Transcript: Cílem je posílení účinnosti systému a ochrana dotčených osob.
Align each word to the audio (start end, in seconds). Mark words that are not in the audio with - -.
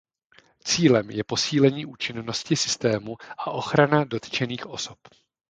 Cílem 0.63 1.09
je 1.09 1.23
posílení 1.23 1.85
účinnosti 1.85 2.55
systému 2.55 3.15
a 3.37 3.51
ochrana 3.51 4.03
dotčených 4.05 4.65
osob. 4.65 4.97